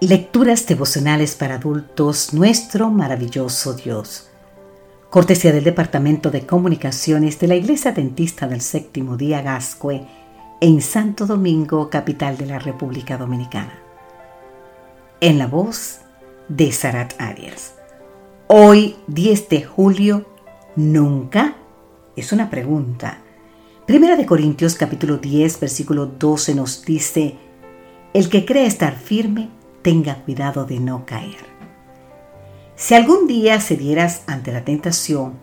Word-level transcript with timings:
Lecturas 0.00 0.64
devocionales 0.68 1.34
para 1.34 1.56
adultos, 1.56 2.32
nuestro 2.32 2.88
maravilloso 2.88 3.74
Dios. 3.74 4.28
Cortesía 5.10 5.50
del 5.50 5.64
Departamento 5.64 6.30
de 6.30 6.46
Comunicaciones 6.46 7.40
de 7.40 7.48
la 7.48 7.56
Iglesia 7.56 7.90
Dentista 7.90 8.46
del 8.46 8.60
Séptimo 8.60 9.16
Día 9.16 9.42
Gascue 9.42 10.06
en 10.60 10.82
Santo 10.82 11.26
Domingo, 11.26 11.90
capital 11.90 12.36
de 12.36 12.46
la 12.46 12.60
República 12.60 13.18
Dominicana. 13.18 13.76
En 15.20 15.36
la 15.36 15.48
voz 15.48 15.98
de 16.48 16.70
Sarat 16.70 17.20
Arias. 17.20 17.74
Hoy, 18.46 18.94
10 19.08 19.48
de 19.48 19.64
julio, 19.64 20.26
¿nunca? 20.76 21.56
Es 22.14 22.30
una 22.30 22.50
pregunta. 22.50 23.18
Primera 23.84 24.14
de 24.14 24.26
Corintios 24.26 24.76
capítulo 24.76 25.16
10, 25.16 25.58
versículo 25.58 26.06
12 26.06 26.54
nos 26.54 26.84
dice, 26.84 27.36
el 28.14 28.28
que 28.28 28.44
cree 28.44 28.66
estar 28.66 28.96
firme, 28.96 29.57
tenga 29.82 30.16
cuidado 30.24 30.64
de 30.64 30.80
no 30.80 31.06
caer. 31.06 31.36
Si 32.76 32.94
algún 32.94 33.26
día 33.26 33.60
se 33.60 33.76
dieras 33.76 34.22
ante 34.26 34.52
la 34.52 34.64
tentación, 34.64 35.34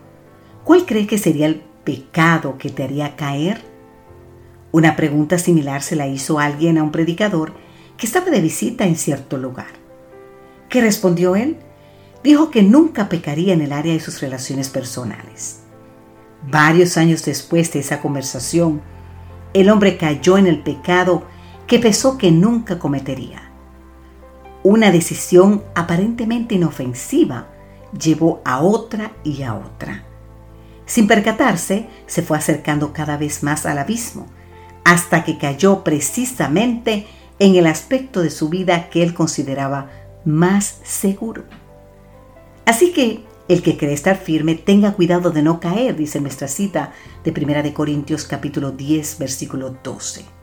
¿cuál 0.64 0.86
cree 0.86 1.06
que 1.06 1.18
sería 1.18 1.46
el 1.46 1.62
pecado 1.84 2.56
que 2.58 2.70
te 2.70 2.84
haría 2.84 3.14
caer? 3.16 3.62
Una 4.72 4.96
pregunta 4.96 5.38
similar 5.38 5.82
se 5.82 5.96
la 5.96 6.06
hizo 6.06 6.38
alguien 6.38 6.78
a 6.78 6.82
un 6.82 6.92
predicador 6.92 7.52
que 7.96 8.06
estaba 8.06 8.30
de 8.30 8.40
visita 8.40 8.84
en 8.84 8.96
cierto 8.96 9.38
lugar. 9.38 9.68
¿Qué 10.68 10.80
respondió 10.80 11.36
él? 11.36 11.58
Dijo 12.24 12.50
que 12.50 12.62
nunca 12.62 13.08
pecaría 13.08 13.54
en 13.54 13.62
el 13.62 13.72
área 13.72 13.92
de 13.92 14.00
sus 14.00 14.20
relaciones 14.20 14.68
personales. 14.68 15.60
Varios 16.50 16.96
años 16.96 17.24
después 17.24 17.72
de 17.72 17.80
esa 17.80 18.00
conversación, 18.00 18.82
el 19.54 19.70
hombre 19.70 19.96
cayó 19.96 20.36
en 20.38 20.46
el 20.46 20.62
pecado 20.62 21.24
que 21.66 21.78
pensó 21.78 22.18
que 22.18 22.30
nunca 22.30 22.78
cometería. 22.78 23.45
Una 24.68 24.90
decisión 24.90 25.62
aparentemente 25.76 26.56
inofensiva 26.56 27.46
llevó 27.96 28.42
a 28.44 28.62
otra 28.62 29.12
y 29.22 29.44
a 29.44 29.54
otra. 29.54 30.02
Sin 30.86 31.06
percatarse, 31.06 31.86
se 32.06 32.22
fue 32.22 32.36
acercando 32.36 32.92
cada 32.92 33.16
vez 33.16 33.44
más 33.44 33.64
al 33.64 33.78
abismo, 33.78 34.26
hasta 34.82 35.22
que 35.22 35.38
cayó 35.38 35.84
precisamente 35.84 37.06
en 37.38 37.54
el 37.54 37.68
aspecto 37.68 38.22
de 38.22 38.30
su 38.30 38.48
vida 38.48 38.90
que 38.90 39.04
él 39.04 39.14
consideraba 39.14 39.88
más 40.24 40.80
seguro. 40.82 41.44
Así 42.64 42.92
que 42.92 43.22
el 43.46 43.62
que 43.62 43.76
cree 43.76 43.92
estar 43.92 44.16
firme 44.16 44.56
tenga 44.56 44.94
cuidado 44.94 45.30
de 45.30 45.42
no 45.42 45.60
caer, 45.60 45.94
dice 45.94 46.20
nuestra 46.20 46.48
cita 46.48 46.92
de 47.22 47.30
1 47.30 47.62
de 47.62 47.72
Corintios 47.72 48.24
capítulo 48.24 48.72
10 48.72 49.18
versículo 49.20 49.76
12 49.84 50.35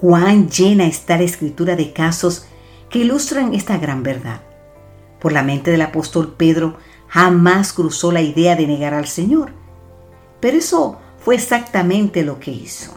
cuán 0.00 0.48
llena 0.48 0.86
está 0.86 1.18
la 1.18 1.24
escritura 1.24 1.76
de 1.76 1.92
casos 1.92 2.46
que 2.88 3.00
ilustran 3.00 3.52
esta 3.52 3.76
gran 3.76 4.02
verdad. 4.02 4.40
Por 5.20 5.32
la 5.32 5.42
mente 5.42 5.70
del 5.70 5.82
apóstol 5.82 6.36
Pedro 6.38 6.78
jamás 7.06 7.74
cruzó 7.74 8.10
la 8.10 8.22
idea 8.22 8.56
de 8.56 8.66
negar 8.66 8.94
al 8.94 9.06
Señor. 9.06 9.52
Pero 10.40 10.56
eso 10.56 10.98
fue 11.18 11.34
exactamente 11.34 12.24
lo 12.24 12.40
que 12.40 12.50
hizo. 12.50 12.92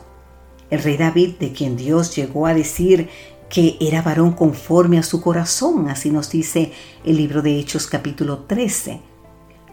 El 0.70 0.81
rey 0.81 0.96
David, 0.96 1.31
de 1.42 1.52
quien 1.52 1.76
Dios 1.76 2.16
llegó 2.16 2.48
a 2.48 2.54
decir 2.54 3.09
que 3.50 3.76
era 3.81 4.02
varón 4.02 4.31
conforme 4.31 4.98
a 4.98 5.04
su 5.04 5.22
corazón, 5.22 5.90
así 5.90 6.09
nos 6.09 6.31
dice 6.31 6.72
el 7.04 7.18
libro 7.18 7.42
de 7.42 7.59
Hechos 7.59 7.86
capítulo 7.86 8.46
13, 8.48 9.02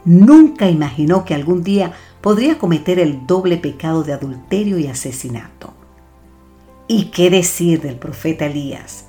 nunca 0.05 0.69
imaginó 0.69 1.25
que 1.25 1.35
algún 1.35 1.63
día 1.63 1.93
podría 2.21 2.59
cometer 2.59 2.99
el 2.99 3.25
doble 3.25 3.57
pecado 3.57 4.03
de 4.03 4.15
adulterio 4.15 4.81
y 4.81 4.89
asesinato. 4.89 5.70
¿Y 6.93 7.05
qué 7.05 7.31
decir 7.31 7.81
del 7.81 7.95
profeta 7.95 8.47
Elías? 8.47 9.05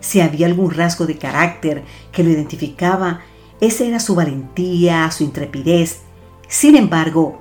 Si 0.00 0.22
había 0.22 0.46
algún 0.46 0.70
rasgo 0.70 1.04
de 1.04 1.18
carácter 1.18 1.84
que 2.12 2.24
lo 2.24 2.30
identificaba, 2.30 3.20
esa 3.60 3.84
era 3.84 4.00
su 4.00 4.14
valentía, 4.14 5.10
su 5.10 5.22
intrepidez. 5.22 6.00
Sin 6.48 6.76
embargo, 6.76 7.38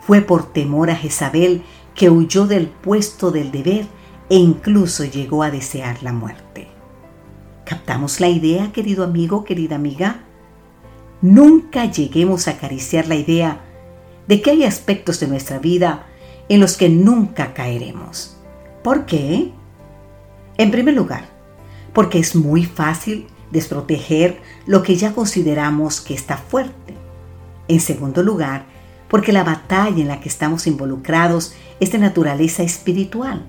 fue 0.00 0.22
por 0.22 0.50
temor 0.54 0.88
a 0.88 0.96
Jezabel 0.96 1.62
que 1.94 2.08
huyó 2.08 2.46
del 2.46 2.68
puesto 2.68 3.30
del 3.30 3.52
deber 3.52 3.84
e 4.30 4.36
incluso 4.36 5.04
llegó 5.04 5.42
a 5.42 5.50
desear 5.50 6.02
la 6.02 6.14
muerte. 6.14 6.68
¿Captamos 7.66 8.18
la 8.18 8.28
idea, 8.28 8.72
querido 8.72 9.04
amigo, 9.04 9.44
querida 9.44 9.76
amiga? 9.76 10.24
Nunca 11.20 11.84
lleguemos 11.84 12.48
a 12.48 12.52
acariciar 12.52 13.08
la 13.08 13.16
idea 13.16 13.60
de 14.26 14.40
que 14.40 14.52
hay 14.52 14.64
aspectos 14.64 15.20
de 15.20 15.28
nuestra 15.28 15.58
vida 15.58 16.06
en 16.48 16.60
los 16.60 16.78
que 16.78 16.88
nunca 16.88 17.52
caeremos. 17.52 18.38
¿Por 18.82 19.06
qué? 19.06 19.52
En 20.58 20.70
primer 20.70 20.94
lugar, 20.94 21.24
porque 21.92 22.18
es 22.18 22.34
muy 22.34 22.64
fácil 22.64 23.26
desproteger 23.50 24.40
lo 24.66 24.82
que 24.82 24.96
ya 24.96 25.12
consideramos 25.12 26.00
que 26.00 26.14
está 26.14 26.36
fuerte. 26.36 26.94
En 27.68 27.80
segundo 27.80 28.22
lugar, 28.22 28.66
porque 29.08 29.32
la 29.32 29.44
batalla 29.44 30.00
en 30.00 30.08
la 30.08 30.20
que 30.20 30.28
estamos 30.28 30.66
involucrados 30.66 31.54
es 31.80 31.92
de 31.92 31.98
naturaleza 31.98 32.62
espiritual. 32.62 33.46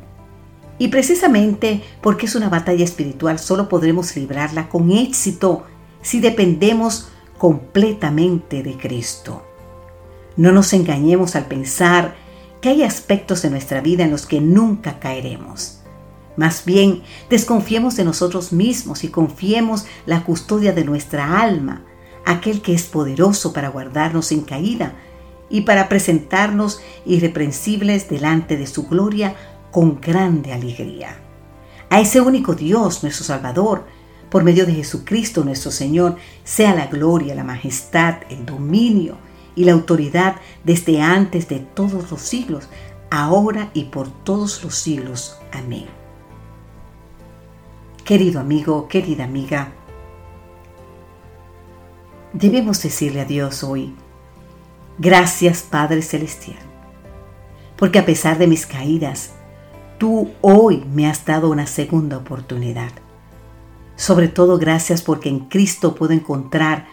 Y 0.78 0.90
precisamente 0.90 1.84
porque 2.02 2.26
es 2.26 2.36
una 2.36 2.50
batalla 2.50 2.84
espiritual 2.84 3.40
solo 3.40 3.70
podremos 3.70 4.16
librarla 4.16 4.70
con 4.70 4.92
éxito 4.92 5.64
si 6.02 6.20
dependemos 6.20 7.10
completamente 7.38 8.62
de 8.62 8.76
Cristo. 8.78 9.44
No 10.36 10.52
nos 10.52 10.74
engañemos 10.74 11.36
al 11.36 11.46
pensar 11.46 12.16
que 12.64 12.70
hay 12.70 12.84
aspectos 12.84 13.42
de 13.42 13.50
nuestra 13.50 13.82
vida 13.82 14.06
en 14.06 14.12
los 14.12 14.26
que 14.26 14.40
nunca 14.40 14.98
caeremos. 14.98 15.80
Más 16.38 16.64
bien, 16.64 17.04
desconfiemos 17.30 17.98
de 17.98 18.06
nosotros 18.06 18.54
mismos 18.54 19.04
y 19.04 19.10
confiemos 19.10 19.86
la 20.06 20.24
custodia 20.24 20.72
de 20.72 20.86
nuestra 20.86 21.42
alma, 21.42 21.84
aquel 22.26 22.62
que 22.62 22.74
es 22.74 22.84
poderoso 22.84 23.52
para 23.52 23.68
guardarnos 23.68 24.28
sin 24.28 24.44
caída 24.44 24.94
y 25.50 25.62
para 25.62 25.90
presentarnos 25.90 26.80
irreprensibles 27.06 28.08
delante 28.08 28.56
de 28.56 28.66
su 28.66 28.88
gloria 28.88 29.36
con 29.70 30.00
grande 30.00 30.54
alegría. 30.54 31.18
A 31.90 32.00
ese 32.00 32.22
único 32.22 32.56
Dios, 32.56 33.04
nuestro 33.04 33.26
Salvador, 33.26 33.84
por 34.30 34.46
medio 34.46 34.66
de 34.66 34.74
Jesucristo 34.74 35.44
nuestro 35.44 35.70
Señor, 35.70 36.16
sea 36.46 36.74
la 36.74 36.88
gloria, 36.88 37.36
la 37.36 37.44
majestad, 37.44 38.20
el 38.30 38.46
dominio, 38.46 39.18
y 39.56 39.66
la 39.66 39.74
autoridad 39.74 40.38
desde 40.64 41.02
antes 41.02 41.48
de 41.48 41.60
todos 41.60 42.12
los 42.12 42.22
siglos, 42.22 42.70
ahora 43.10 43.70
y 43.74 43.86
por 43.86 44.10
todos 44.10 44.64
los 44.64 44.76
siglos. 44.76 45.38
Amén. 45.52 45.86
Querido 48.04 48.40
amigo, 48.40 48.88
querida 48.88 49.24
amiga, 49.24 49.72
debemos 52.34 52.82
decirle 52.82 53.22
a 53.22 53.26
Dios 53.26 53.64
hoy, 53.64 53.96
gracias 54.98 55.62
Padre 55.62 56.02
Celestial, 56.02 56.60
porque 57.78 58.00
a 58.00 58.06
pesar 58.06 58.38
de 58.38 58.48
mis 58.48 58.66
caídas, 58.66 59.32
tú 59.98 60.32
hoy 60.42 60.84
me 60.92 61.08
has 61.08 61.24
dado 61.26 61.50
una 61.50 61.66
segunda 61.66 62.18
oportunidad. 62.18 62.92
Sobre 63.96 64.28
todo 64.28 64.58
gracias 64.58 65.02
porque 65.02 65.30
en 65.30 65.42
Cristo 65.42 65.96
puedo 65.96 66.12
encontrar 66.14 66.88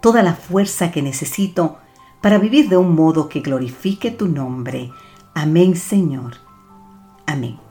toda 0.00 0.22
la 0.22 0.34
fuerza 0.34 0.90
que 0.90 1.02
necesito 1.02 1.78
para 2.20 2.38
vivir 2.38 2.68
de 2.68 2.76
un 2.76 2.94
modo 2.94 3.28
que 3.28 3.40
glorifique 3.40 4.10
tu 4.10 4.28
nombre. 4.28 4.92
Amén, 5.34 5.76
Señor. 5.76 6.34
Amén. 7.26 7.65